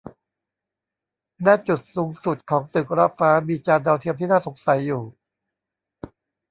[1.45, 5.03] ณ จุดสูงสุดของตึกระฟ้ามีจานดาวเทียมที่น่าสงสัยอยู่